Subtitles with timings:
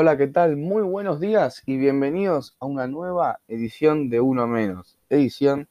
[0.00, 0.56] Hola, ¿qué tal?
[0.56, 5.66] Muy buenos días y bienvenidos a una nueva edición de Uno Menos, edición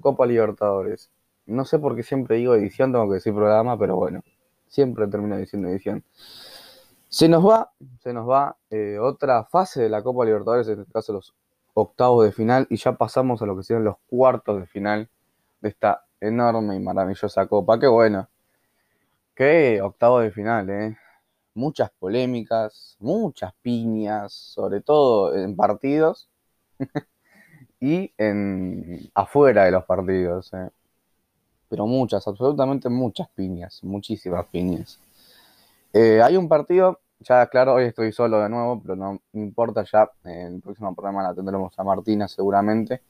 [0.00, 1.10] Copa Libertadores.
[1.46, 4.22] No sé por qué siempre digo edición, tengo que decir programa, pero bueno,
[4.68, 6.04] siempre termino diciendo edición.
[7.08, 7.72] Se nos va,
[8.04, 11.34] se nos va eh, otra fase de la Copa Libertadores, en este caso los
[11.74, 15.08] octavos de final, y ya pasamos a lo que serían los cuartos de final
[15.60, 17.80] de esta enorme y maravillosa Copa.
[17.80, 18.28] Qué bueno,
[19.34, 20.96] qué octavo de final, ¿eh?
[21.56, 26.28] Muchas polémicas, muchas piñas, sobre todo en partidos
[27.80, 30.52] y en afuera de los partidos.
[30.52, 30.70] Eh.
[31.68, 35.00] Pero muchas, absolutamente muchas piñas, muchísimas piñas.
[35.92, 40.10] Eh, hay un partido, ya claro, hoy estoy solo de nuevo, pero no importa, ya
[40.24, 43.02] en el próximo programa la tendremos a Martina seguramente.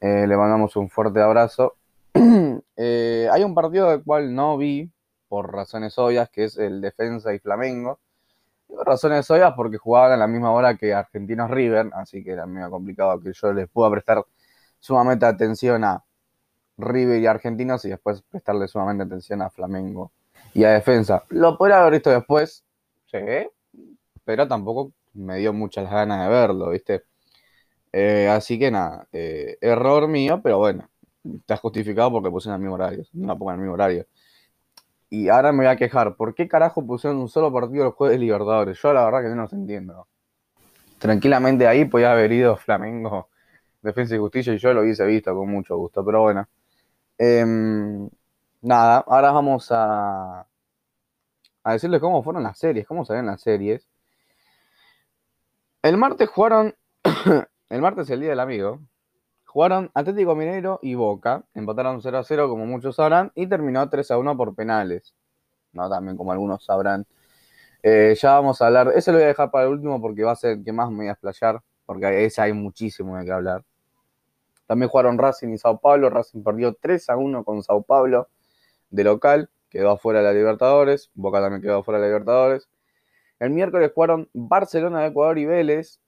[0.00, 1.76] Eh, le mandamos un fuerte abrazo.
[2.14, 4.90] hay un partido del cual no vi,
[5.28, 8.00] por razones obvias, que es el Defensa y Flamengo.
[8.66, 12.46] Por razones obvias porque jugaban a la misma hora que Argentinos River, así que era
[12.46, 14.24] medio complicado que yo les pueda prestar
[14.78, 16.04] sumamente atención a
[16.78, 20.12] River y Argentinos y después prestarle sumamente atención a Flamengo
[20.54, 21.24] y a Defensa.
[21.30, 22.64] Lo podría haber visto después,
[23.06, 23.18] sí,
[24.24, 27.04] pero tampoco me dio muchas ganas de verlo, ¿viste?
[27.92, 30.88] Eh, así que nada, eh, error mío, pero bueno,
[31.24, 34.06] está justificado porque puse en el mismo horario, no la pongo en el mismo horario.
[35.10, 36.16] Y ahora me voy a quejar.
[36.16, 38.78] ¿Por qué carajo pusieron un solo partido los Juegos de Libertadores?
[38.82, 40.06] Yo la verdad que no los entiendo.
[40.98, 43.28] Tranquilamente ahí podía haber ido Flamengo,
[43.82, 46.04] Defensa y Justicia y yo lo hubiese visto con mucho gusto.
[46.04, 46.48] Pero bueno.
[47.18, 48.08] Em,
[48.62, 50.46] nada, ahora vamos a,
[51.64, 53.88] a decirles cómo fueron las series, cómo ven las series.
[55.82, 56.74] El martes jugaron,
[57.70, 58.80] el martes el día del amigo,
[59.48, 64.10] Jugaron Atlético Mineiro y Boca, empataron 0 a 0 como muchos sabrán y terminó 3
[64.10, 65.14] a 1 por penales.
[65.72, 67.06] No, también como algunos sabrán.
[67.82, 70.32] Eh, ya vamos a hablar, ese lo voy a dejar para el último porque va
[70.32, 73.32] a ser el que más me voy a explayar, porque ese hay muchísimo de qué
[73.32, 73.64] hablar.
[74.66, 78.28] También jugaron Racing y Sao Paulo, Racing perdió 3 a 1 con Sao Paulo
[78.90, 82.68] de local, quedó afuera de la Libertadores, Boca también quedó afuera de la Libertadores.
[83.38, 86.00] El miércoles jugaron Barcelona de Ecuador y Vélez,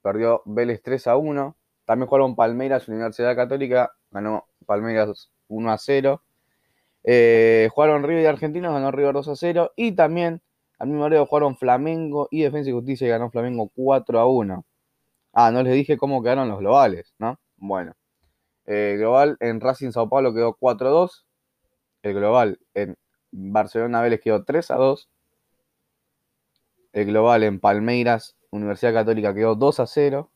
[0.00, 1.56] perdió Vélez 3 a 1.
[1.90, 6.22] También jugaron Palmeiras, Universidad Católica, ganó Palmeiras 1 a 0.
[7.02, 9.72] Eh, jugaron River y Argentinos, ganó River 2 a 0.
[9.74, 10.40] Y también
[10.78, 14.64] al mismo horario jugaron Flamengo y Defensa y Justicia y ganó Flamengo 4 a 1.
[15.32, 17.40] Ah, no les dije cómo quedaron los globales, ¿no?
[17.56, 17.96] Bueno.
[18.66, 21.26] Eh, global en Racing Sao Paulo quedó 4 a 2.
[22.02, 22.96] El global en
[23.32, 25.10] Barcelona Vélez quedó 3 a 2.
[26.92, 30.30] El global en Palmeiras Universidad Católica quedó 2 a 0.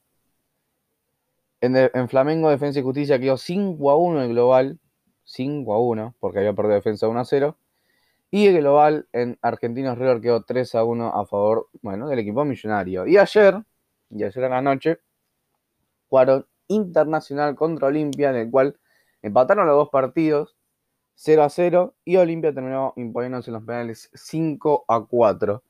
[1.64, 4.78] En, Flamengo, Defensa y Justicia quedó 5 a 1 el global.
[5.24, 7.56] 5 a 1, porque había perdido defensa 1 a 0.
[8.30, 13.06] Y el global en Argentinos River quedó 3 a 1 a favor, del equipo millonario.
[13.06, 13.62] Y ayer,
[14.10, 14.98] y ayer en la noche,
[16.08, 18.78] jugaron Internacional contra Olimpia, en el cual
[19.22, 20.56] empataron los dos partidos
[21.16, 25.62] 0 a 0 y Olimpia terminó imponiéndose en los penales 5 a 4.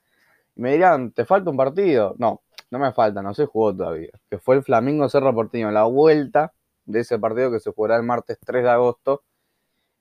[0.56, 2.14] Y me dirán, ¿te falta un partido?
[2.18, 5.84] No, no me falta, no se jugó todavía, que fue el Flamingo Cerro Porteño, la
[5.84, 6.52] vuelta
[6.86, 9.22] de ese partido que se jugará el martes 3 de agosto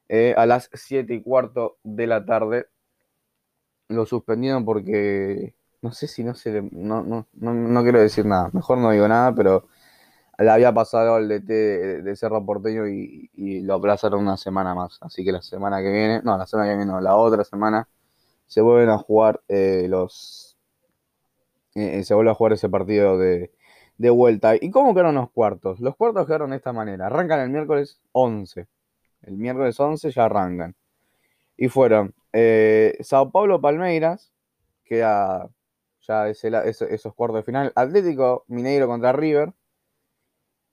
[0.09, 2.68] eh, a las 7 y cuarto de la tarde.
[3.90, 8.78] Lo suspendieron porque no sé si no se no, no, no, quiero decir nada, mejor
[8.78, 9.68] no digo nada, pero
[10.38, 13.30] le había pasado el DT de, Cerro Porteño y,
[13.62, 14.97] lo aplazaron una semana más.
[15.01, 17.88] Así que la semana que viene, no, la semana que viene, no, la otra semana,
[18.47, 20.53] se vuelven a jugar eh, los
[21.76, 23.52] eh, eh, se vuelve a jugar ese partido de,
[23.98, 24.56] vuelta.
[24.56, 25.80] ¿Y cómo quedaron los cuartos?
[25.80, 27.08] Los cuartos quedaron de esta manera.
[27.08, 28.68] Arrancan el miércoles 11.
[29.24, 30.76] El miércoles 11 ya arrancan.
[31.58, 34.34] Y fueron eh, Sao Paulo Palmeiras,
[34.86, 35.50] queda
[36.02, 37.72] ya esos cuartos de final.
[37.76, 39.54] Atlético Mineiro contra River.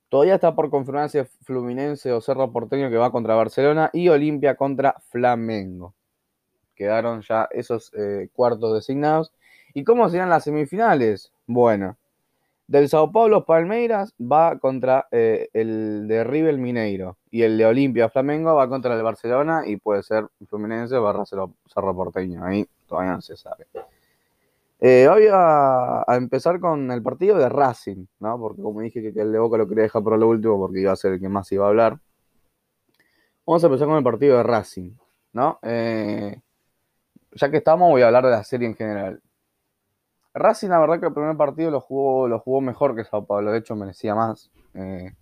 [0.09, 3.91] Todavía está por confirmarse Fluminense o Cerro Porteño que va contra Barcelona.
[3.93, 5.94] Y Olimpia contra Flamengo.
[6.75, 7.93] Quedaron ya esos
[8.32, 9.32] cuartos designados.
[9.75, 11.32] ¿Y cómo serán las semifinales?
[11.46, 11.96] Bueno,
[12.70, 18.08] del Sao Paulo Palmeiras va contra eh, el de River Mineiro y el de Olimpia
[18.08, 22.44] Flamengo va contra el Barcelona y puede ser Fluminense barra Cerro, Porteño.
[22.44, 23.67] Ahí todavía no se sabe.
[24.78, 28.38] Eh, voy a, empezar con el partido de Racing, ¿no?
[28.38, 30.93] Porque como dije que, el de Boca lo quería dejar por lo último porque iba
[30.93, 31.99] a ser el que más iba a hablar.
[33.44, 34.93] Vamos a empezar con el partido de Racing,
[35.32, 35.58] ¿no?
[35.62, 36.40] Eh,
[37.32, 39.20] ya que estamos, voy a hablar de la serie en general.
[40.35, 43.50] Racing, la verdad que el primer partido lo jugó, lo jugó mejor que Sao Paulo,
[43.53, 44.50] de hecho merecía más.
[44.75, 45.12] Eh,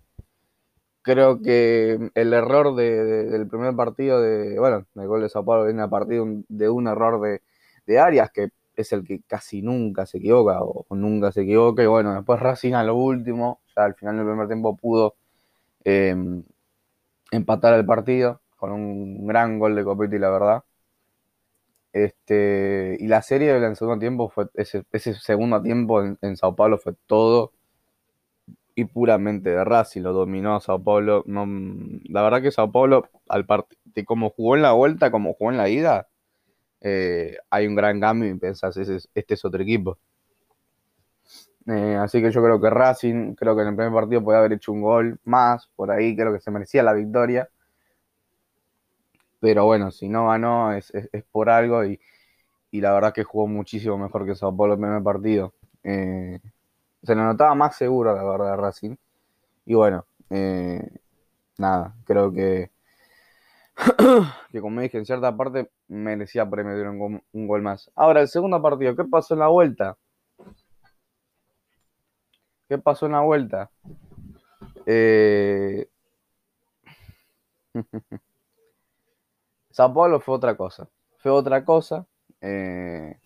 [1.03, 5.83] creo que el error del primer partido de, bueno, el gol de Sao Paulo viene
[5.83, 7.21] a partir de un error
[7.87, 11.83] de, Arias, que es el que casi nunca se equivoca o, nunca se equivoca.
[11.83, 15.17] Y bueno, después Racing a lo último, ya al final del primer tiempo pudo
[15.85, 16.45] em,
[17.31, 20.65] empatar el partido con un gran gol de Copetti, la verdad.
[21.93, 26.95] Este, y la serie del segundo tiempo fue, ese, segundo tiempo en, Sao Paulo fue
[27.07, 27.53] todo
[28.75, 31.25] y puramente de Racing, lo dominó a Sao Paulo.
[31.27, 31.47] No,
[32.05, 33.47] la verdad que Sao Paulo, al
[33.85, 36.09] de como jugó en la vuelta, como jugó en la ida,
[36.81, 39.99] eh, hay un gran cambio y pensás, este es otro equipo.
[41.67, 44.55] Eh, así que yo creo que Racing, creo que en el primer partido podía haber
[44.55, 47.49] hecho un gol más, por ahí creo que se merecía la victoria.
[49.41, 50.93] Pero bueno, si no ganó es,
[51.31, 52.01] por algo y,
[52.73, 55.55] la verdad que jugó muchísimo mejor que Sao Paulo el primer partido.
[55.85, 56.41] Eh,
[57.03, 58.97] se lo notaba más seguro, la verdad, Racing.
[59.67, 60.05] Y bueno,
[61.59, 62.71] nada, creo que
[64.51, 67.91] que como dije, en cierta parte merecía premio de un, gol más.
[67.95, 69.97] Ahora, el segundo partido, ¿qué pasó en la vuelta?
[72.69, 73.71] ¿Qué pasó en la vuelta?
[74.87, 75.89] Eh...
[79.79, 80.89] Sao Paulo fue otra cosa.
[81.19, 82.05] Fue otra cosa.
[82.41, 83.17] Eh,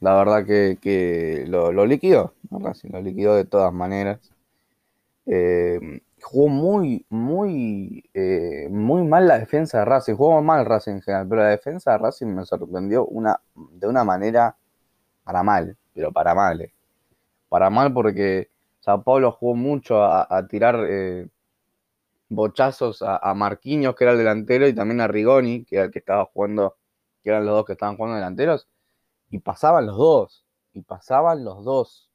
[0.00, 2.34] la verdad que, lo, lo liquidó.
[2.50, 4.20] Lo liquidó de todas maneras.
[5.24, 10.14] Eh, jugó muy, muy, eh, muy mal la defensa de Racing.
[10.14, 14.04] Jugó mal Racing en general, pero la defensa de Racing me sorprendió una, de una
[14.04, 14.54] manera
[15.24, 16.70] para mal, pero para mal.
[17.48, 18.50] Para mal porque
[18.80, 20.76] Sao Paulo jugó mucho a, tirar
[22.34, 25.98] bochazos a, Marquinhos, que era el delantero, y también a Rigoni, que era el que
[26.00, 26.76] estaba jugando,
[27.22, 28.68] que eran los dos que estaban jugando delanteros,
[29.30, 32.10] y pasaban los dos, y pasaban los dos.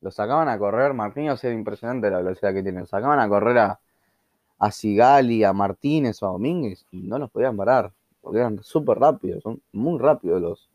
[0.00, 3.58] Lo sacaban a correr, Marquinhos era impresionante la velocidad que tiene, lo sacaban a correr
[3.58, 3.80] a,
[4.60, 8.98] a Sigali, a Martínez o a Domínguez y no los podían parar, porque eran súper
[8.98, 10.70] rápidos, son muy rápidos los,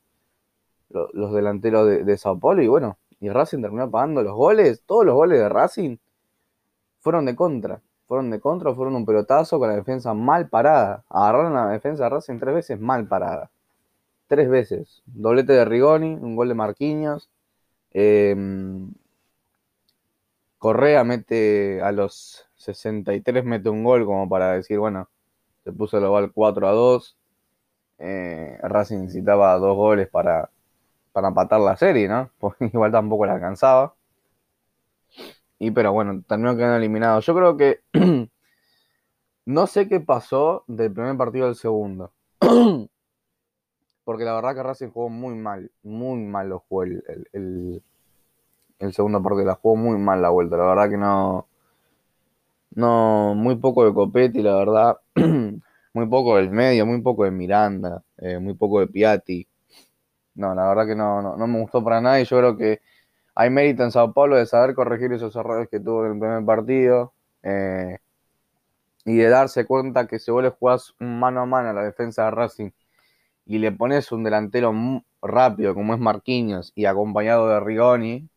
[1.14, 5.16] los, delanteros de, Sao Paulo y bueno, y Racing terminó pagando los goles, todos los
[5.16, 5.98] goles de Racing
[7.00, 11.54] fueron de contra, fueron de contra, fueron un pelotazo con la defensa mal parada, agarraron
[11.54, 13.52] la defensa de Racing tres veces mal parada,
[14.28, 17.30] tres veces, doblete de Rigoni, un gol de Marquinhos,
[17.92, 18.36] eh,
[20.66, 25.08] Correa mete a los 63, mete un gol como para decir, bueno,
[25.64, 27.18] se puso el gol 4 a 2.
[28.00, 30.50] Eh, Racing necesitaba dos goles para,
[31.14, 32.32] para empatar la serie, ¿no?
[32.40, 33.94] Porque igual tampoco la alcanzaba.
[35.66, 37.20] Y pero bueno, terminó quedando eliminado.
[37.22, 37.82] Yo creo que
[39.46, 42.14] no sé qué pasó del primer partido al segundo.
[44.04, 47.82] Porque la verdad que Racing jugó muy mal, muy mal lo jugó el
[48.80, 49.46] el segundo partido.
[49.46, 51.48] La jugó muy mal la vuelta, la verdad que no.
[52.72, 54.98] No, muy poco de Copetti, la verdad.
[55.94, 59.48] muy poco del medio, muy poco de Miranda, eh, muy poco de Piatti.
[60.36, 62.82] No, la verdad que no, no, me gustó para nada y yo creo que
[63.36, 66.46] hay mérito en Sao Paulo de saber corregir esos errores que tuvo en el primer
[66.46, 68.00] partido eh,
[69.06, 72.26] y de darse cuenta que si vos le jugás mano a mano a la defensa
[72.26, 72.72] de Racing
[73.46, 74.74] y le pones un delantero
[75.22, 78.30] rápido como es Marquinhos y acompañado de Rigoni,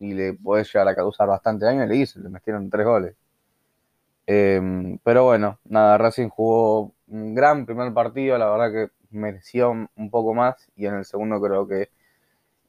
[0.00, 1.86] y le puede llegar a causar bastante daño.
[1.86, 3.16] Le hizo, le metieron tres goles.
[4.26, 10.10] Em, pero bueno, nada, Racing jugó un gran primer partido, la verdad que mereció un
[10.10, 11.90] poco más y en el segundo creo que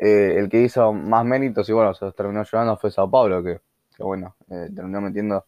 [0.03, 3.43] eh, el que hizo más méritos y bueno, se los terminó llevando fue Sao Paulo,
[3.43, 3.61] que,
[3.99, 5.45] bueno, eh, terminó metiendo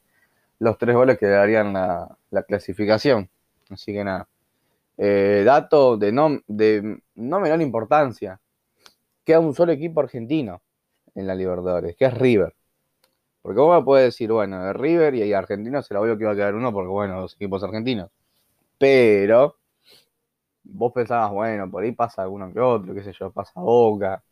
[0.59, 3.27] los tres goles que darían la, clasificación.
[3.71, 4.27] Así que nada.
[4.95, 8.39] Eh, dato de no, de no menor importancia.
[9.25, 10.61] Queda un solo equipo argentino
[11.15, 12.53] en la Libertadores, que es River.
[13.41, 16.35] Porque me puedes decir, bueno, de River y Argentino se la obvio que iba a
[16.35, 18.11] quedar uno porque, bueno, los equipos argentinos.
[18.77, 19.57] Pero
[20.63, 24.23] vos pensabas, bueno, por ahí pasa alguno que otro, qué sé yo, pasa Boca,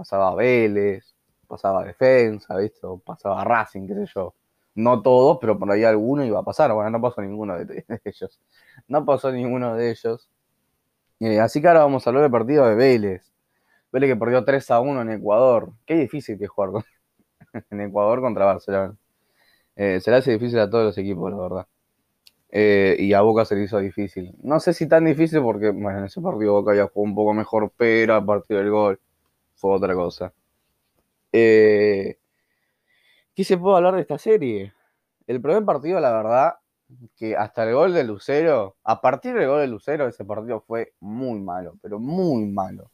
[0.00, 1.14] pasaba Vélez,
[1.46, 2.80] pasaba Defensa, ¿viste?
[3.04, 4.34] Pasaba Racing, qué sé yo.
[4.74, 6.72] No todos, pero por ahí alguno iba a pasar.
[6.72, 8.40] Bueno, no pasó ninguno de, ellos.
[8.88, 10.30] No pasó ninguno de ellos.
[11.20, 13.30] Eh, así que ahora vamos a hablar del partido de Vélez.
[13.92, 15.72] Vele que perdió 3 a 1 en Ecuador.
[15.84, 16.82] Qué difícil que jugar
[17.70, 18.96] en Ecuador contra Barcelona.
[19.76, 21.66] Eh, se le hace difícil a todos los equipos, la verdad.
[22.48, 24.34] Eh, y a Boca se le hizo difícil.
[24.42, 27.34] No sé si tan difícil porque bueno, en ese partido Boca ya jugó un poco
[27.34, 29.00] mejor, pero a partir del gol
[29.60, 30.32] fue otra cosa.
[31.32, 32.18] Eh,
[33.34, 34.72] ¿Qué se puede hablar de esta serie?
[35.26, 36.54] El primer partido, la verdad,
[37.16, 40.94] que hasta el gol de Lucero, a partir del gol de Lucero, ese partido fue
[41.00, 42.90] muy malo, pero muy malo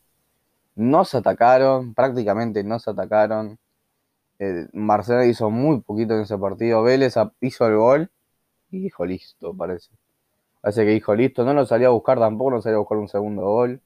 [0.76, 3.58] no se atacaron, prácticamente no se atacaron.
[4.38, 6.82] Eh, Marcelo hizo muy poquito en ese partido.
[6.82, 8.10] Vélez hizo el gol
[8.70, 9.90] y dijo listo, parece.
[10.60, 11.44] Parece que dijo listo.
[11.44, 13.80] No lo salía a buscar tampoco, no salía a buscar un segundo gol.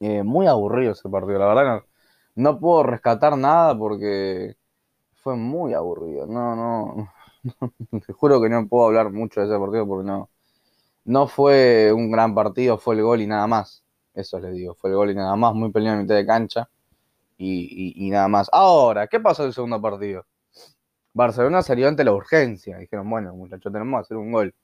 [0.00, 1.84] Eh, muy aburrido ese partido, la verdad
[2.34, 4.56] no, puedo rescatar nada porque
[5.14, 6.26] fue muy aburrido.
[6.26, 7.12] No, no,
[8.06, 10.30] te juro que no puedo hablar mucho de ese partido porque no,
[11.04, 13.84] no fue un gran partido, fue el gol y nada más.
[14.14, 16.68] Eso les digo, fue el gol y nada más, muy peleado en mitad de cancha
[17.38, 18.48] y, nada más.
[18.52, 20.26] Ahora, ¿qué pasó en el segundo partido?
[21.12, 22.78] Barcelona salió ante la urgencia.
[22.78, 24.54] Dijeron, bueno, muchachos, tenemos que hacer un gol.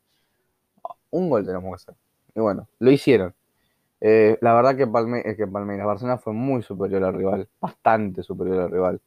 [1.11, 1.95] Un gol tenemos que hacer.
[2.35, 3.35] Y bueno, lo hicieron.
[4.05, 8.61] Eh, la verdad que, Palme que Palmeiras, Barcelona fue muy superior al rival, bastante superior
[8.63, 9.01] al rival.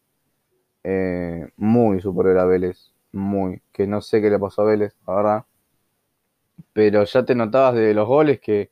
[0.83, 3.61] Eh, muy superior a Vélez, muy.
[3.73, 5.45] Que no sé qué le pasó a Vélez, la verdad.
[6.73, 8.71] Pero ya te notabas de los goles que,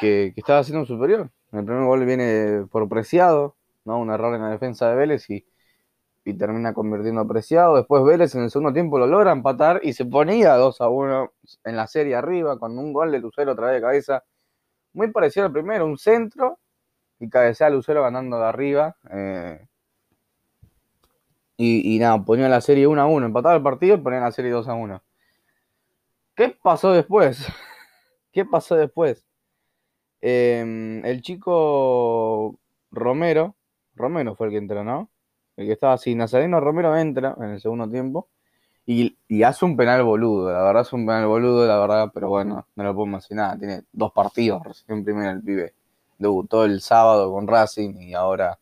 [0.00, 1.30] que, que estaba siendo superior.
[1.52, 3.98] El primer gol viene por preciado, ¿no?
[3.98, 5.44] Un error en la defensa de Vélez y,
[6.38, 7.76] termina convirtiendo a Preciado.
[7.76, 11.32] Después Vélez en el segundo tiempo lo logra empatar y se ponía 2 a 1
[11.64, 14.24] en la serie arriba con un gol de Lucero otra vez de cabeza.
[14.92, 16.58] Muy parecido al primero, un centro
[17.18, 18.96] y cabecea a Lucero ganando de arriba.
[19.10, 19.66] Eh,
[21.56, 24.50] y, nada, ponía la serie 1 a 1, empataba el partido y ponía la serie
[24.50, 25.02] 2 a 1.
[26.34, 27.46] ¿Qué pasó después?
[28.32, 29.24] ¿Qué pasó después?
[30.20, 32.58] Em, el chico
[32.90, 33.56] Romero,
[33.94, 35.10] Romero fue el que entró, ¿no?
[35.56, 38.28] El que estaba así, Nazareno Romero entra en el segundo tiempo
[38.86, 42.66] y, hace un penal boludo, la verdad es un penal boludo, la verdad, pero bueno,
[42.74, 45.74] no lo puedo imaginar, tiene dos partidos recién primero el pibe,
[46.18, 48.58] debutó el sábado con Racing y ahora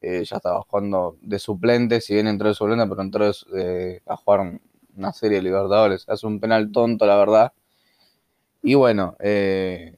[0.00, 4.16] eh, ya estaba jugando de suplente, si bien entró de suplente, pero entró eh, a
[4.16, 4.60] jugar
[4.96, 7.52] una serie de Libertadores, hace un penal tonto, la verdad,
[8.62, 9.96] y bueno, eh,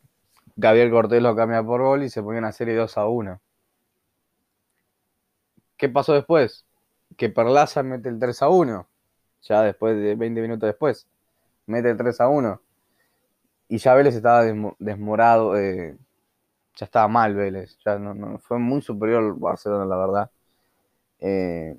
[0.56, 3.40] Gabriel Cortés lo cambia por gol y se pone una serie 2 a 1.
[5.76, 6.66] ¿Qué pasó después?
[7.16, 8.86] Que Perlaza mete el 3 a 1.
[9.42, 11.06] Ya después de 20 minutos después.
[11.66, 12.60] Mete el 3 a 1.
[13.68, 14.44] Y ya Vélez estaba
[14.78, 15.56] desmorado.
[15.58, 15.96] Eh,
[16.76, 17.78] ya estaba mal Vélez.
[17.84, 20.30] Ya no, fue muy superior Barcelona, la verdad.
[21.20, 21.76] Eh,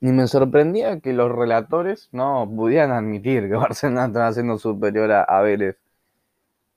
[0.00, 5.40] y me sorprendía que los relatores no pudieran admitir que Barcelona estaba siendo superior a
[5.42, 5.78] Vélez.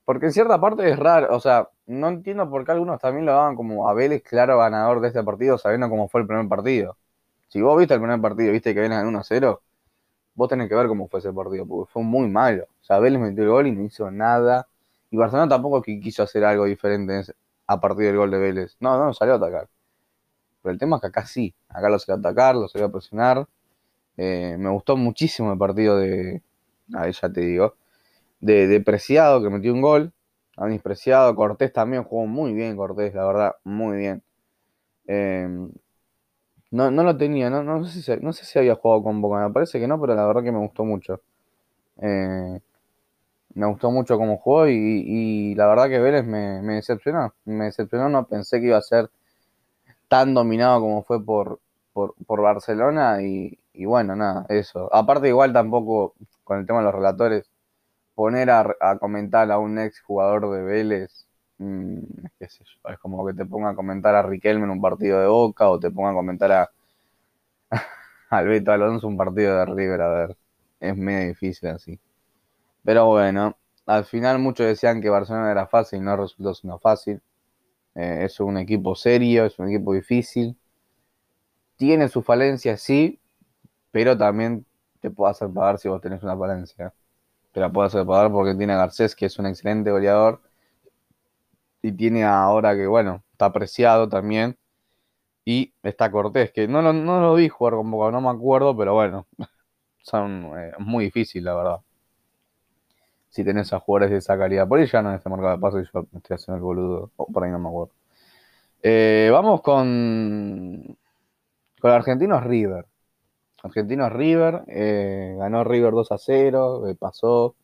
[0.04, 3.32] Porque en cierta parte es raro, o sea, no entiendo por qué algunos también lo
[3.32, 6.96] daban como a Vélez claro ganador de este partido, sabiendo cómo fue el primer partido.
[7.48, 9.62] Si vos viste el primer partido, viste que vienen en 1 a 0,
[10.34, 12.64] vos tenés que ver cómo fue ese partido, porque fue muy malo.
[12.64, 14.68] O sea, Vélez metió el gol y no hizo nada.
[15.10, 17.22] Y Barcelona tampoco quiso hacer algo diferente
[17.66, 18.76] a partir del gol de Vélez.
[18.80, 19.68] No, no, salió a atacar.
[20.62, 22.92] Pero el tema es que acá sí, acá lo salió a atacar, lo salió a
[22.92, 23.46] presionar.
[24.16, 26.42] Eh, me gustó muchísimo el partido de.
[26.94, 27.74] Ahí ya te digo
[28.44, 30.12] de, Preciado, que metió un gol.
[30.56, 34.22] A Preciado, Cortés también jugó muy bien, Cortés, la verdad, muy bien.
[35.06, 35.72] Em,
[36.74, 39.46] no, no lo tenía, no, no, sé si, no sé si había jugado con Boca,
[39.46, 41.20] me parece que no, pero la verdad que me gustó mucho.
[41.98, 42.60] Eh,
[43.54, 47.34] me gustó mucho cómo jugó y, la verdad que Vélez me, decepcionó.
[47.44, 49.10] Me decepcionó, no pensé que iba a ser
[50.08, 51.60] tan dominado como fue por,
[51.92, 54.92] por, Barcelona y, y, bueno, nada, eso.
[54.94, 56.14] Aparte igual tampoco
[56.44, 57.50] con el tema de los relatores,
[58.14, 61.26] poner a, comentar a un ex jugador de Vélez,
[61.58, 61.98] mm,
[62.40, 62.60] es
[63.00, 65.90] como que te ponga a comentar a Riquelme en un partido de Boca o te
[65.90, 66.70] ponga a comentar a
[68.30, 70.36] al Beto Alonso un partido de River, a ver,
[70.80, 71.98] es medio difícil así.
[72.84, 73.56] Pero bueno,
[73.86, 77.22] al final muchos decían que Barcelona era fácil, no resultó sino fácil.
[77.96, 80.56] Eh, es un equipo serio, es un equipo difícil.
[81.76, 83.20] Tiene sus falencias, sí,
[83.92, 84.66] pero también
[85.00, 86.94] te puede hacer pagar si vos tenés una falencia
[87.52, 90.42] te la puedo hacer pagar porque tiene a Garcés, que es un excelente goleador.
[91.84, 94.56] Y tiene ahora que, bueno, está apreciado también.
[95.44, 98.94] Y está Cortés, que no, no, lo vi jugar con Boca, no me acuerdo, pero
[98.94, 99.26] bueno,
[100.02, 101.80] son eh, muy difícil, la verdad.
[103.28, 104.66] Si tenés a jugadores de esa calidad.
[104.66, 107.10] Por ahí ya no está marcado de paso y yo estoy haciendo el boludo.
[107.16, 107.92] O por ahí no me acuerdo.
[108.82, 110.96] Eh, vamos con,
[111.80, 112.86] con Argentinos River.
[113.62, 117.56] Argentinos River, eh, ganó River 2 a 0, eh, pasó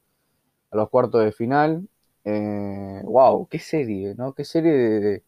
[0.71, 1.89] a los cuartos de final.
[2.25, 4.33] Wow, eh, qué serie, ¿no?
[4.35, 5.23] Qué serie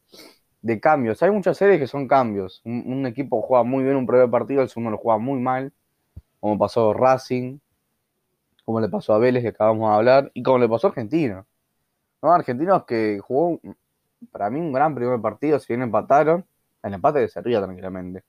[0.63, 1.23] de, cambios.
[1.23, 2.63] Hay muchas series que son cambios.
[2.65, 5.73] Un, equipo juega muy bien un primer partido, el segundo lo juega muy mal,
[6.41, 7.59] como pasó Racing,
[8.65, 11.47] como le pasó a Vélez, que acabamos de hablar, y como le pasó a Argentino.
[12.23, 12.33] ¿no?
[12.33, 13.61] Argentinos que jugó,
[14.31, 16.45] para mí, un gran primer partido, si bien empataron,
[16.83, 18.25] el empate le servía tranquilamente.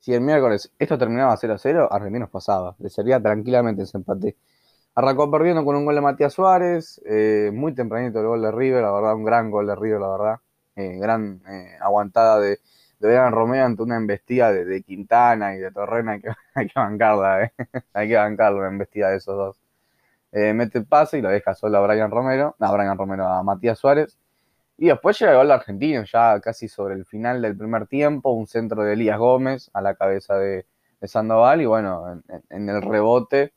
[0.00, 2.76] Si el miércoles esto terminaba 0 a 0, Argentinos pasaba.
[2.78, 4.36] Le sería tranquilamente ese empate.
[4.96, 7.02] Arrancó perdiendo con un gol de Matías Suárez.
[7.04, 10.08] Eh, muy tempranito el gol de River, la verdad, un gran gol de River, la
[10.08, 10.36] verdad.
[10.74, 12.60] Eh, gran eh, aguantada de,
[13.00, 16.12] de Romeo ante una embestida de, Quintana y de Torrena.
[16.12, 17.52] Hay que, hay que bancarla,
[17.92, 19.60] hay que bancarla una embestida de esos dos.
[20.32, 22.56] mete el pase y lo deja solo a Brian Romero.
[22.58, 24.16] A Brian Romero, a Matías Suárez.
[24.78, 28.46] Y después llega el gol Argentino, ya casi sobre el final del primer tiempo, un
[28.46, 30.66] centro de Elías Gómez a la cabeza de,
[31.02, 33.52] Sandoval, y bueno, en, el rebote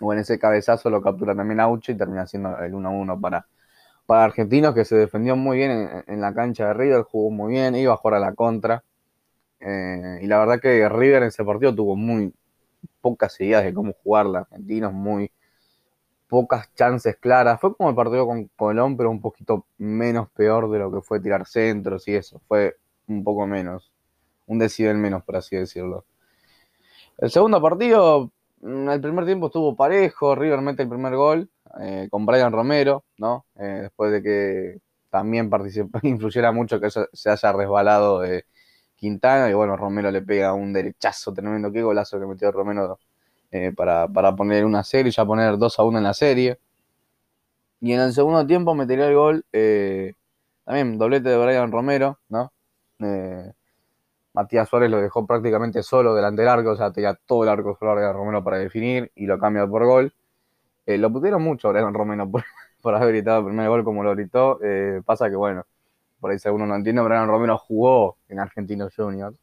[0.00, 3.46] o en ese cabezazo lo captura también Aucho y termina siendo el 1-1 para,
[4.06, 7.74] para Argentinos, que se defendió muy bien en, la cancha de River, jugó muy bien,
[7.76, 8.84] iba a jugar a la contra.
[9.60, 12.32] Eh, y la verdad que River en ese partido tuvo muy
[13.00, 15.30] pocas ideas de cómo jugar, la Argentinos muy
[16.28, 17.60] pocas chances claras.
[17.60, 21.20] Fue como el partido con Colón, pero un poquito menos peor de lo que fue
[21.20, 22.40] tirar centros y eso.
[22.46, 22.76] Fue
[23.08, 23.90] un poco menos.
[24.46, 26.04] Un decibel menos, por así decirlo.
[27.18, 28.30] El segundo partido,
[28.62, 30.34] el primer tiempo estuvo parejo.
[30.34, 31.50] River mete el primer gol
[31.80, 33.46] eh, con Brian Romero, ¿no?
[33.56, 34.78] Eh, después de que
[35.10, 35.50] también
[36.02, 38.44] influyera mucho que se haya resbalado de
[38.96, 39.48] Quintana.
[39.50, 41.72] Y bueno, Romero le pega un derechazo tremendo.
[41.72, 42.98] Qué golazo que metió Romero
[43.50, 46.58] eh, para, poner una serie, ya poner 2 a 1 en la serie.
[47.80, 50.14] Y en el segundo tiempo metería el gol, eh,
[50.64, 52.52] también doblete de Brian Romero, ¿no?
[53.00, 53.52] Eh,
[54.34, 57.76] Matías Suárez lo dejó prácticamente solo delante del arco, o sea, tenía todo el arco
[57.78, 60.14] solo de Romero para definir y lo cambia por gol.
[60.86, 62.30] lo pudieron mucho Brian Romero
[62.82, 64.60] por, haber gritado el primer gol como lo gritó.
[65.04, 65.64] pasa que, bueno,
[66.20, 69.38] por ahí según no entiende, Brian Romero jugó en Argentinos Juniors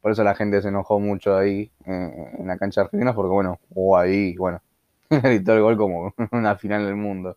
[0.00, 3.58] por eso la gente se enojó mucho ahí eh, en la cancha argentina, porque bueno,
[3.68, 4.62] jugó ahí, bueno,
[5.10, 7.36] gritó el gol como una final del mundo.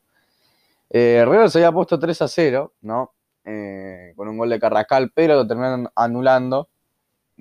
[0.89, 3.11] Eh, River se había puesto 3 a 0, ¿no?
[3.43, 6.70] Eh, con un gol de Carrascal, pero lo terminaron anulando eh,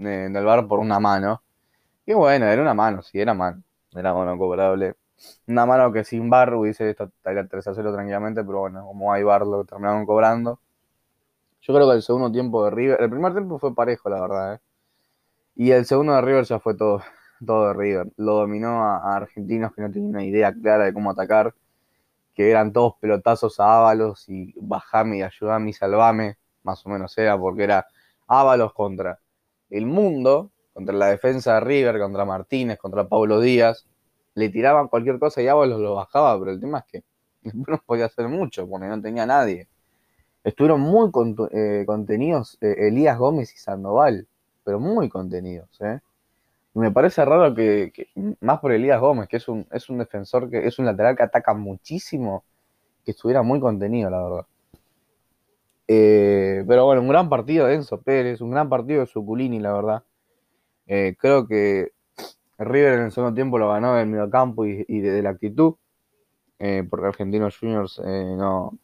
[0.06, 1.42] en el bar por una mano.
[2.06, 3.62] Y bueno, era una mano, sí, era mano.
[3.94, 4.96] Era mano cobrable.
[5.46, 9.22] Una mano que sin bar hubiese estaría 3 a 0 tranquilamente, pero bueno, como hay
[9.22, 10.60] bar lo terminaron cobrando.
[11.62, 14.54] Yo creo que el segundo tiempo de River, el primer tiempo fue parejo, la verdad,
[14.54, 14.60] ¿eh?
[15.56, 17.02] Y el segundo de River ya fue todo,
[17.46, 18.12] todo de River.
[18.16, 21.54] Lo dominó a, argentinos que no tenían una idea clara de cómo atacar,
[22.34, 27.16] que eran todos pelotazos a Ábalos y bajame y ayudame y salvame, más o menos
[27.18, 27.86] era, porque era
[28.26, 29.18] Ábalos contra
[29.70, 33.86] el mundo, contra la defensa de River, contra Martínez, contra Pablo Díaz.
[34.34, 37.04] Le tiraban cualquier cosa y Ábalos lo bajaba, pero el tema es que
[37.54, 39.68] no podía hacer mucho porque no tenía nadie.
[40.44, 41.10] Estuvieron muy
[41.52, 44.26] eh, contenidos eh, Elías Gómez y Sandoval
[44.64, 45.68] pero muy contenidos.
[45.80, 46.00] ¿eh?
[46.74, 47.92] Y me parece raro que,
[48.40, 51.24] más por Elías Gómez, que es un, es un defensor, que es un lateral que
[51.24, 52.44] ataca muchísimo,
[53.04, 54.46] que estuviera muy contenido, la verdad.
[55.92, 59.72] Eh, pero bueno, un gran partido de Enzo Pérez, un gran partido de Suculini, la
[59.72, 60.04] verdad.
[60.86, 61.90] Eh, creo que
[62.58, 65.74] River en el segundo tiempo lo ganó del mediocampo y, y de, la actitud,
[66.60, 68.78] eh, porque Argentinos Juniors no,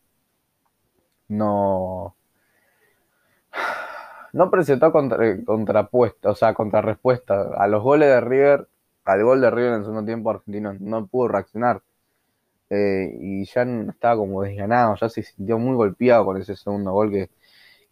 [1.29, 2.16] no,
[4.33, 7.53] no presentó contra, contrapuesta, o sea, contrarrespuesta.
[7.57, 8.69] A los goles de River,
[9.05, 11.83] al gol de River en el segundo tiempo argentino no pudo reaccionar.
[12.70, 17.11] Eh, y ya estaba como desganado, ya se sintió muy golpeado con ese segundo gol
[17.11, 17.31] que...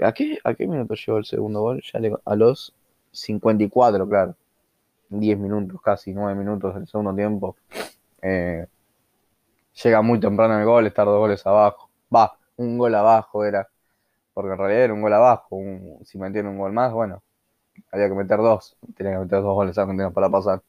[0.01, 1.83] ¿A qué, a qué minuto llegó el segundo gol?
[1.93, 2.75] Ya a los
[3.13, 4.37] 54, claro.
[5.11, 7.57] 10 minutos, casi 9 minutos del segundo tiempo.
[8.23, 8.67] Eh,
[9.83, 11.91] llega muy temprano el gol, estar dos goles abajo.
[12.15, 13.69] Va, un gol abajo era
[14.35, 15.61] porque en realidad era un gol abajo.
[16.05, 17.23] si metían un gol más, bueno,
[17.93, 18.77] había que meter dos.
[18.97, 20.63] Tenía que meter dos goles argentinos para pasar.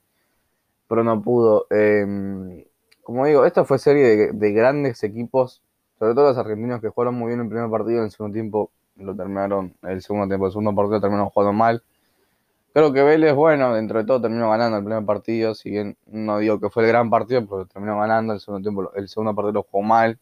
[0.88, 1.68] Pero no pudo.
[1.70, 2.64] Em,
[3.06, 5.62] como digo, esta fue serie de, grandes equipos,
[6.00, 8.34] sobre todo los argentinos que jugaron muy bien en el primer partido, en el segundo
[8.34, 11.84] tiempo lo terminaron, el segundo tiempo, el segundo partido terminaron jugando mal.
[12.74, 16.40] Creo que Vélez, bueno, dentro de todo terminó ganando el primer partido, si bien no
[16.40, 19.54] digo que fue el gran partido, pero terminó ganando el segundo tiempo, el segundo partido
[19.54, 20.20] lo jugó mal.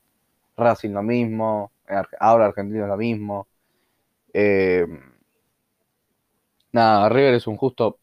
[0.57, 1.71] Racing lo mismo,
[2.19, 3.47] ahora Argentina es lo mismo.
[4.33, 4.85] Eh,
[6.73, 7.97] nada, River es un justo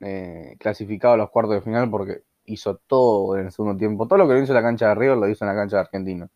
[0.00, 4.06] eh, clasificado a los cuartos de final porque hizo todo en el segundo tiempo.
[4.06, 5.80] Todo lo que hizo en la cancha de River lo hizo en la cancha de
[5.80, 6.28] Argentina.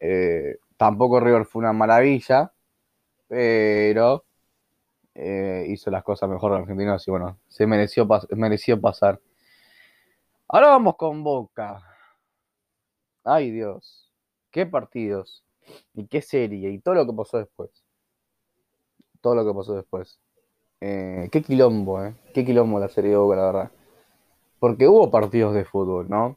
[0.00, 2.52] Eh, tampoco River fue una maravilla,
[3.28, 4.24] pero
[5.14, 9.18] hizo las cosas mejor de Argentina y bueno, se mereció, mereció pasar.
[10.48, 11.82] Ahora vamos con Boca.
[13.24, 14.12] Ay Dios,
[14.50, 15.44] qué partidos
[15.94, 17.70] y qué serie y todo lo que pasó después.
[19.20, 20.20] Todo lo que pasó después.
[20.80, 22.14] Eh, qué quilombo, ¿eh?
[22.32, 23.72] Qué quilombo la serie de Boca, la verdad.
[24.58, 26.36] Porque hubo partidos de fútbol, ¿no?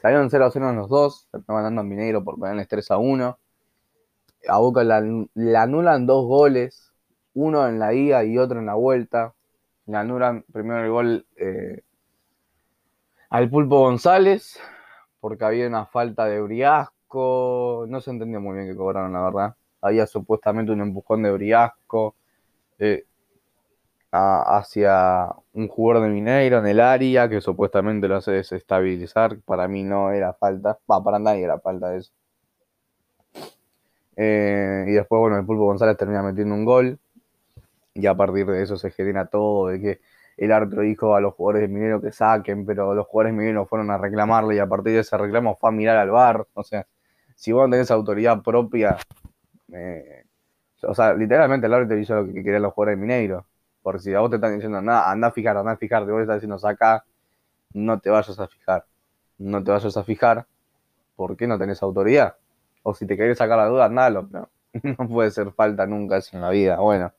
[0.00, 2.98] Salieron 0 a 0 en los dos, estaban dando a Mineiro por ponerles 3 a
[2.98, 3.38] 1.
[4.48, 4.96] A Boca la,
[5.62, 6.92] anulan dos goles,
[7.32, 9.34] uno en la ida y otro en la vuelta.
[9.86, 11.82] Le anulan primero el gol eh,
[13.30, 14.60] al Pulpo González,
[15.20, 19.56] porque había una falta de Briasco no se entendió muy bien que cobraron, la verdad.
[19.80, 22.16] Había supuestamente un empujón de Briasco
[22.78, 23.04] eh,
[24.14, 29.38] hacia un jugador de Mineiro en el área que supuestamente lo hace desestabilizar.
[29.40, 30.78] Para mí no era falta.
[30.86, 32.12] para nadie era falta eso.
[34.16, 36.98] Eh, y después, bueno, el Pulpo González termina metiendo un gol.
[37.94, 40.00] Y a partir de eso se genera todo, de que
[40.36, 43.66] el árbitro dijo a los jugadores de Minero que saquen, pero los jugadores de Minero
[43.66, 46.46] fueron a reclamarle y a partir de ese reclamo fue a mirar al bar.
[46.54, 46.86] O sea,
[47.36, 48.96] si vos no tenés autoridad propia,
[49.72, 50.24] eh,
[50.82, 53.46] o sea, literalmente el árbitro hizo lo que querían los jugadores de Mineiro.
[53.84, 56.10] Porque si a vos te están diciendo, nada, anda a fijar, anda a fijar, te
[56.10, 57.04] vos estás diciendo, saca,
[57.74, 58.86] no te vayas a fijar.
[59.36, 60.46] No te vayas a fijar
[61.16, 62.34] porque no tenés autoridad.
[62.82, 64.48] O si te querés sacar la duda, andalo, pero
[64.98, 66.78] no puede ser falta nunca eso en la vida.
[66.78, 67.12] Bueno.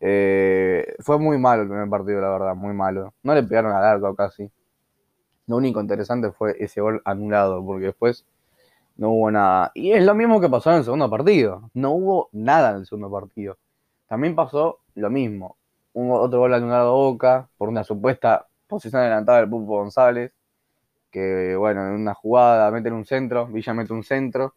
[0.00, 3.12] Eh, fue muy malo el primer partido, la verdad, muy malo.
[3.22, 4.50] No le pegaron al arco casi.
[5.48, 8.24] Lo único interesante fue ese gol anulado, porque después
[8.96, 9.70] no hubo nada.
[9.74, 11.70] Y es lo mismo que pasó en el segundo partido.
[11.74, 13.58] No hubo nada en el segundo partido.
[14.12, 15.56] También pasó lo mismo.
[15.94, 20.34] Un, otro gol anulado a Boca por una supuesta posición adelantada del Pulpo González.
[21.10, 24.54] Que, bueno, en una jugada meten un centro, Villa mete un centro.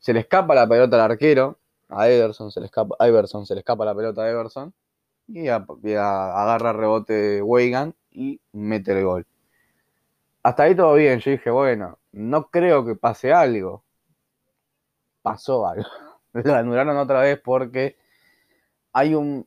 [0.00, 1.56] Se le escapa la pelota al arquero
[1.88, 4.74] a Everson se le escapa, a Everson se le escapa la pelota a Everson
[5.28, 9.26] y, agarra rebote Weigan y mete el gol.
[10.42, 13.84] Hasta ahí todo bien, yo dije, bueno, no creo que pase algo.
[15.22, 15.86] Pasó algo.
[16.32, 18.01] Lo anularon otra vez porque
[18.92, 19.46] hay un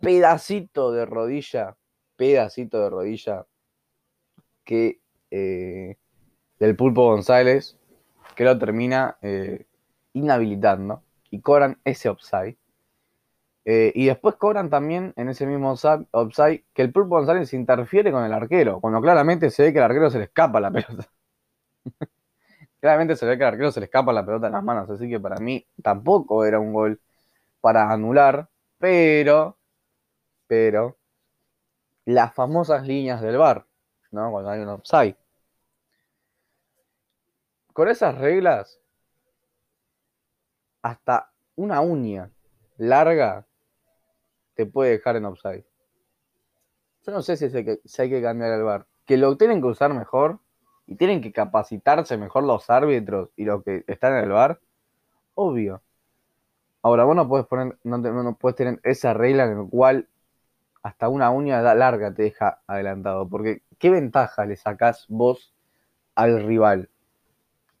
[0.00, 1.76] pedacito de rodilla,
[2.16, 3.46] pedacito de rodilla
[4.64, 5.96] que eh,
[6.58, 7.78] del pulpo González
[8.38, 9.66] que lo termina eh,
[10.12, 12.56] inhabilitando y cobran ese upside.
[13.64, 18.24] Eh, y después cobran también en ese mismo upside que el Pulpo González interfiere con
[18.24, 21.10] el arquero, cuando claramente se ve que el arquero se le escapa la pelota.
[22.80, 25.08] claramente se ve que el arquero se le escapa la pelota en las manos, así
[25.08, 27.00] que para mí tampoco era un gol
[27.68, 29.58] para anular, pero,
[30.46, 30.96] pero,
[32.06, 33.66] las famosas líneas del bar,
[34.10, 34.30] ¿no?
[34.30, 35.16] Cuando hay un upside.
[37.74, 38.80] Con esas reglas,
[40.80, 42.30] hasta una uña
[42.78, 43.46] larga
[44.54, 45.66] te puede dejar en offside.
[47.02, 48.86] Yo no sé si, que, hay que cambiar el bar.
[49.04, 50.40] Que lo tienen que usar mejor
[50.86, 54.58] y tienen que capacitarse mejor los árbitros y los que están en el bar.
[55.34, 55.82] Obvio.
[56.82, 60.08] Ahora, vos no puedes poner, no, no puedes tener esa regla en la cual
[60.82, 63.28] hasta una uña larga te deja adelantado.
[63.28, 65.54] Porque, ¿qué ventaja le sacás vos
[66.14, 66.88] al rival?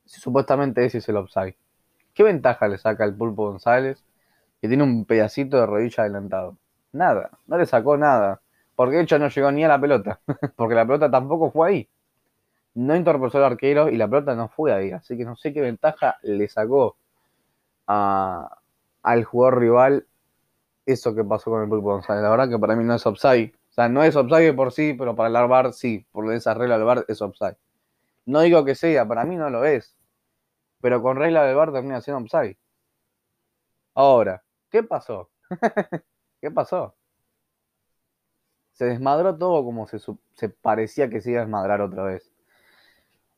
[0.04, 1.56] Si supuestamente ese es el offside.
[2.14, 4.04] ¿Qué ventaja le saca el Pulpo González
[4.60, 6.56] que tiene un pedacito de rodilla adelantado?
[6.92, 8.40] Nada, no le sacó nada.
[8.74, 10.20] Porque de hecho no llegó ni a la pelota.
[10.56, 11.88] porque la pelota tampoco fue ahí.
[12.74, 14.90] No interpretó el arquero y la pelota no fue ahí.
[14.92, 16.96] Así que no sé qué ventaja le sacó
[19.02, 20.06] al jugador rival
[20.86, 22.22] eso que pasó con el Pulpo González.
[22.22, 23.52] La verdad que para mí no es offside.
[23.70, 26.06] O sea, no es offside por sí, pero para el VAR sí.
[26.12, 27.56] Por esa regla del VAR es offside.
[28.26, 29.98] No digo que sea, para mí no lo es
[30.80, 32.56] pero con regla del bar termina siendo upside.
[33.94, 35.30] Ahora, ¿qué pasó?
[36.40, 36.94] ¿Qué pasó?
[38.72, 42.32] Se desmadró todo como se, se, parecía que se iba a desmadrar otra vez.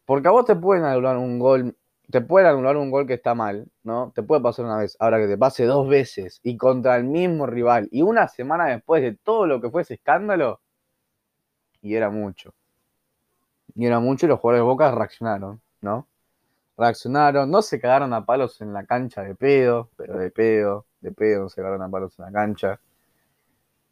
[0.05, 1.77] Porque a vos te pueden anular un gol,
[2.11, 4.13] te pueden anular un gol que está mal, ¿no?
[4.15, 4.97] Te puede pasar una vez.
[5.01, 9.03] Ahora que te pase dos veces y contra el mismo rival y una semana después
[9.03, 10.61] de todo lo que fue ese escándalo,
[11.83, 12.55] y era mucho.
[13.75, 16.07] Y era mucho y los jugadores de Boca reaccionaron, ¿no?
[16.81, 21.13] reaccionaron, no se cagaron a palos en la cancha de pedo, pero de pedo, de
[21.13, 22.81] pedo, se cagaron a palos en la cancha.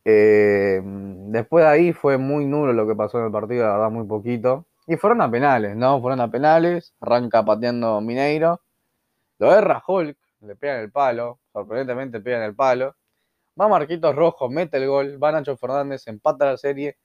[0.04, 3.90] Eh, después de ahí fue muy nulo lo que pasó en el partido, la verdad,
[3.90, 4.64] muy poquito.
[4.88, 6.00] Y fueron a penales, ¿no?
[6.00, 8.62] Fueron a penales, arranca pateando Mineiro.
[9.38, 12.96] Lo erra Hulk, le pegan el palo, sorprendentemente pegan el palo.
[13.60, 16.96] Va Marquitos Rojo, mete el gol, va Nacho Fernández, empata la serie.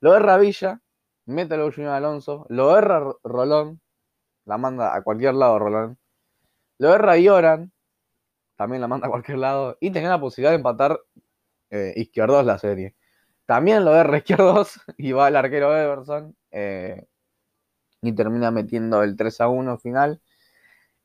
[0.00, 0.82] Lo erra Villa,
[1.24, 3.80] mete el gol Junior Alonso, lo erra Rolón,
[4.44, 5.96] la manda a cualquier lado, Roland.
[6.78, 7.72] Lo erra Oran,
[8.56, 9.78] también la manda a cualquier lado.
[9.80, 11.00] Y tenía la posibilidad de empatar
[11.70, 12.94] eh, izquierdos la serie.
[13.46, 16.36] También lo erra izquierdos y va el arquero Everson.
[16.50, 17.06] Eh,
[18.02, 20.20] y termina metiendo el 3 a 1 final.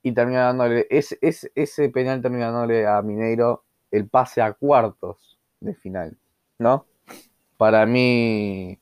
[0.04, 0.88] Y termina dándole.
[0.90, 6.18] Ese, ese, ese penal termina dándole a Mineiro el pase a cuartos de final.
[6.60, 6.86] ¿No?
[7.58, 8.80] Para mí.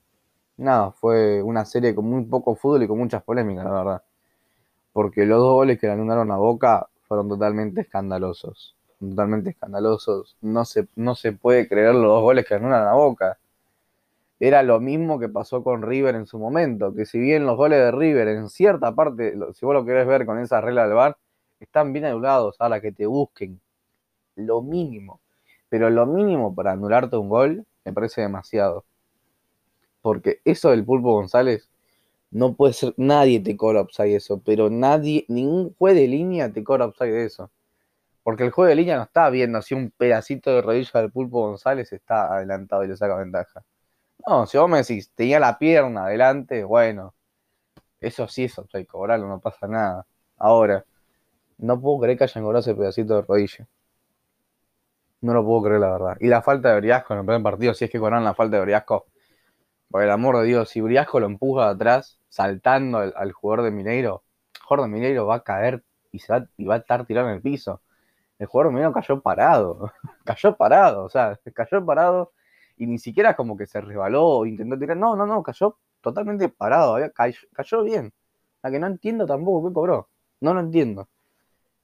[0.58, 4.04] Nada, fue una serie con muy poco fútbol y con muchas polémicas, la verdad
[4.94, 8.76] porque los dos goles que le anularon a Boca fueron totalmente escandalosos.
[9.00, 10.36] Totalmente escandalosos.
[10.42, 13.40] No se, no se puede creer los dos goles que anulan a Boca.
[14.40, 17.80] Era lo mismo que pasó con River en su momento, que si bien los goles
[17.80, 21.18] de River en cierta parte, si vos lo querés ver con esa regla del VAR,
[21.60, 23.60] están bien anulados a la que te busquen.
[24.36, 25.22] Lo mínimo.
[25.70, 28.86] Pero lo mínimo para anularte un gol me parece demasiado.
[30.02, 31.70] Porque eso del Pulpo González
[32.32, 36.64] No puede ser, nadie te cobra upside eso, pero nadie, ningún juez de línea te
[36.64, 37.52] cobra upside de eso.
[38.24, 41.42] Porque el juez de línea no está viendo si un pedacito de rodilla del pulpo
[41.48, 43.64] González está adelantado y le saca ventaja.
[44.28, 47.14] No, si vos me decís, tenía la pierna adelante, bueno,
[48.00, 50.06] eso sí es upside cobrarlo, no pasa nada.
[50.38, 50.86] Ahora,
[51.58, 53.68] no puedo creer que hayan cobrado ese pedacito de rodilla.
[55.22, 56.18] No lo puedo creer, la verdad.
[56.22, 58.58] Y la falta de Briasco en el primer partido, si es que cobraron la falta
[58.58, 59.08] de Briasco,
[59.90, 63.72] por el amor de Dios, si Briasco lo empuja de atrás, saltando al, jugador de
[63.72, 64.24] Mineiro,
[64.70, 67.42] el de Mineiro va a caer y, va, y va a estar tirado en el
[67.42, 67.82] piso.
[68.38, 69.92] El jugador de Mineiro cayó parado,
[70.24, 72.32] cayó parado, o sea, cayó parado
[72.80, 74.98] y ni siquiera como que se resbaló intentó tirar.
[74.98, 76.98] No, no, no, cayó totalmente parado,
[77.54, 78.12] cayó, bien.
[78.64, 80.08] La que no entiendo tampoco qué cobró.
[80.40, 81.10] No lo entiendo.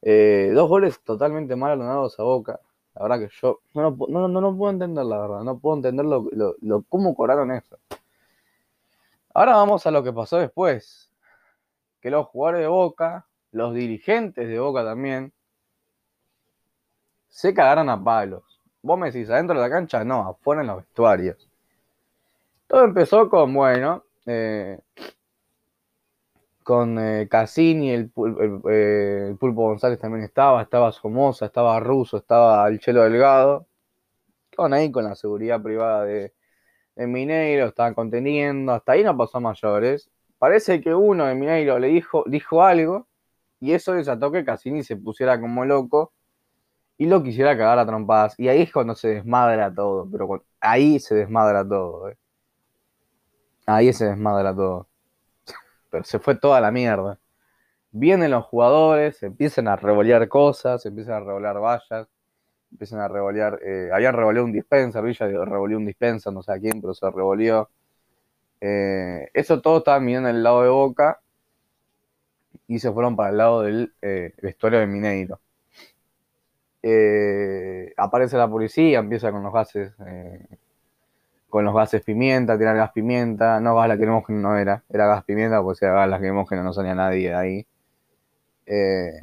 [0.02, 2.60] Eh, dos goles totalmente mal anotados a Boca.
[2.96, 5.44] La verdad que yo no, no, no, puedo entender, la verdad.
[5.44, 6.30] No puedo entender lo,
[6.62, 7.78] lo, cómo cobraron eso.
[9.34, 11.12] Ahora vamos a lo que pasó después.
[12.00, 15.34] Que los jugadores de Boca, los dirigentes de Boca también,
[17.28, 18.55] se cagaron a palos.
[18.86, 21.50] Vos me decís, adentro de la cancha, no, afuera en los vestuarios.
[22.68, 24.80] Todo empezó con, bueno, eh,
[26.62, 28.12] con eh, Cassini, el,
[28.70, 33.66] eh, el, Pulpo González también estaba, estaba Somoza, estaba Russo, estaba el Chelo Delgado,
[34.52, 36.34] estaban ahí con la seguridad privada de,
[36.96, 40.12] Mineiro, estaban conteniendo, hasta ahí no pasó mayores.
[40.38, 43.08] Parece que uno de Mineiro le dijo, dijo algo
[43.60, 46.14] y eso desató que Cassini se pusiera como loco
[46.98, 48.36] y lo quisiera cagar a trompadas.
[48.40, 52.12] Y ahí es cuando se desmadra todo, pero ahí se desmadra todo.
[53.66, 54.88] Ahí se desmadra todo
[56.04, 57.20] se fue toda la mierda.
[57.92, 62.08] Vienen los jugadores, empiezan a revolear cosas, empiezan a revolear vallas,
[62.72, 63.60] empiezan a revolear.
[63.64, 67.10] Eh, habían revoleado un dispenser, Villa revolvió un dispenser, no sé a quién, pero se
[67.10, 67.70] revolvió.
[68.62, 71.22] Eh, eso todo estaba mirando el lado de Boca
[72.68, 75.40] y se fueron para el lado del eh, vestuario de Mineiro.
[77.98, 79.94] Aparece la policía, empieza con los gases
[81.56, 85.64] con los gases pimienta, tirar gas pimienta, no gas lacrimógeno no era, era gas pimienta,
[85.64, 87.68] porque si era gas lacrimógeno no salía nadie de ahí.
[88.66, 89.22] Eh,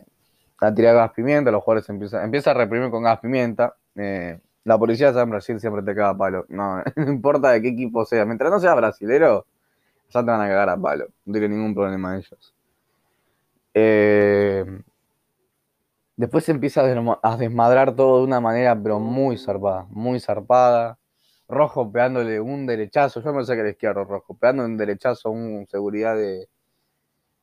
[0.59, 3.77] a gas pimienta, los jugadores empiezan, empieza a reprimir con gas pimienta.
[3.96, 6.46] Eh, la policía de San Brasil siempre te caga a palo.
[6.48, 8.25] No, no importa de qué equipo sea.
[8.25, 9.44] Mientras no sea brasilero,
[10.09, 11.09] ya te van a cagar a palo.
[11.27, 12.55] No tiene ningún problema ellos.
[13.75, 14.64] Eh,
[16.22, 16.82] después se empieza
[17.22, 19.87] a desmadrar todo de una manera, pero muy zarpada.
[19.90, 21.00] Muy zarpada.
[21.48, 25.32] Rojo pegándole un derechazo, yo me sé que era izquierdo Rojo, pegando un derechazo a
[25.32, 26.48] un seguridad de,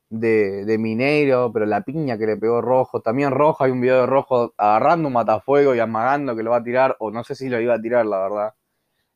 [0.09, 4.05] de, Mineiro, pero la piña que le pegó Rojo, también Rojo, hay un video de
[4.07, 7.49] Rojo agarrando un matafuego y amagando que lo va a tirar, o no sé si
[7.49, 8.53] lo iba a tirar, la verdad,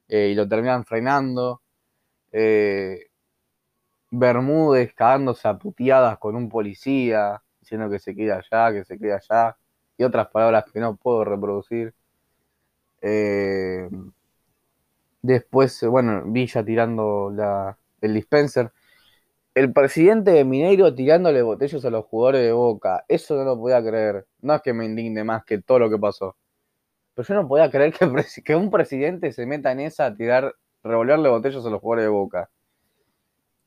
[0.10, 1.62] eh, y lo terminan frenando.
[2.32, 3.08] Eh,
[4.12, 9.16] Bermúdez cagándose a puteadas con un policía, diciendo que se queda allá, que se queda
[9.16, 9.58] allá,
[9.98, 11.94] y otras palabras que no puedo reproducir.
[13.02, 13.90] Eh,
[15.24, 17.34] Después, bueno, Villa tirando
[18.02, 18.74] el dispenser.
[19.56, 23.06] El presidente de Mineiro tirándole botellos a los jugadores de Boca.
[23.08, 24.28] Eso no lo podía creer.
[24.42, 26.36] No es que me indigne más que todo lo que pasó.
[27.14, 28.06] Pero yo no podía creer que,
[28.44, 32.10] que un presidente se meta en esa a tirar, revolverle botellos a los jugadores de
[32.10, 32.50] Boca.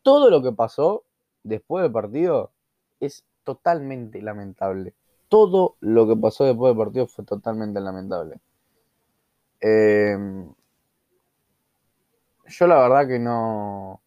[0.02, 1.04] Todo lo que pasó
[1.42, 2.52] después del partido
[3.00, 4.94] es totalmente lamentable.
[5.28, 8.40] Todo lo que pasó después del partido fue totalmente lamentable.
[9.60, 10.18] Eh,
[12.48, 14.00] yo la verdad que no,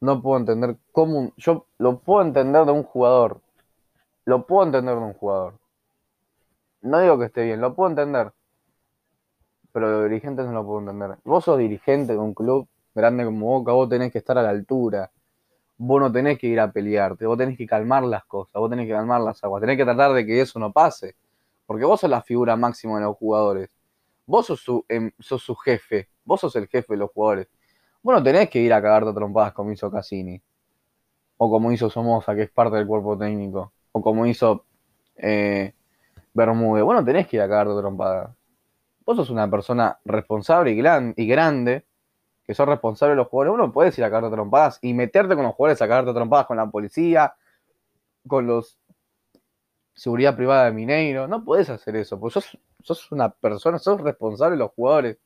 [0.00, 1.32] no puedo entender cómo.
[1.36, 3.40] Yo lo puedo entender de un jugador.
[4.24, 5.58] Lo puedo entender de un jugador.
[6.82, 8.32] No digo que esté bien, lo puedo entender.
[9.72, 11.18] Pero de dirigentes no lo puedo entender.
[11.24, 14.50] Vos sos dirigente de un club grande como Boca, vos tenés que estar a la
[14.50, 15.10] altura.
[15.78, 18.86] Vos no tenés que ir a pelearte, vos tenés que calmar las cosas, vos tenés
[18.86, 21.14] que calmar las aguas, tenés que tratar de que eso no pase.
[21.66, 23.70] Porque vos sos la figura máxima de los jugadores.
[24.26, 27.48] Vos sos su, em, sos su jefe, vos sos el jefe de los jugadores.
[28.02, 30.40] Bueno, tenés que ir a cagarte trompadas como hizo Cassini.
[31.36, 33.72] O como hizo Somoza, que es parte del cuerpo técnico.
[33.92, 34.64] O como hizo
[35.16, 35.74] eh,
[36.34, 36.84] Bermúdez.
[36.84, 38.30] Bueno, tenés que ir a cagarte trompadas.
[39.04, 41.84] Vos sos una persona responsable y, gran, y grande,
[42.48, 43.58] que sos responsable de los jugadores.
[43.58, 46.56] Bueno, puedes ir a cagarte trompadas y meterte con los jugadores a cagarte trompadas con
[46.56, 47.34] la policía,
[48.26, 48.78] con los
[49.92, 51.28] seguridad privada de Mineiro.
[51.28, 55.18] No puedes hacer eso, porque sos, sos una persona, sos responsable de los jugadores.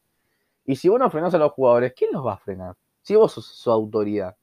[0.65, 2.75] Y si vos no frenás a los jugadores, ¿quién los va a frenar?
[3.03, 4.37] Si vos sos su autoridad.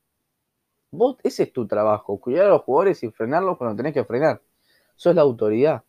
[0.92, 4.42] Vos, ese es tu trabajo, cuidar a los jugadores y frenarlos cuando tenés que frenar.
[4.96, 5.84] Eso es la autoridad.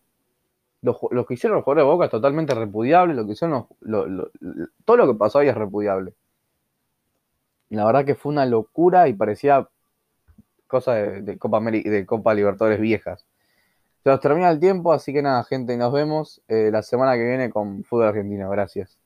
[0.83, 3.69] Lo, que hicieron los jugadores de Boca es totalmente repudiable, lo que hicieron
[4.85, 6.15] todo lo que pasó ahí es repudiable.
[7.71, 9.69] La verdad que fue una locura y parecía
[10.67, 13.27] cosas de, Copa de Copa Libertadores viejas.
[14.03, 17.25] Se nos termina el tiempo, así que nada, gente, nos vemos eh, la semana que
[17.25, 18.49] viene con Fútbol Argentino.
[18.51, 18.99] Gracias.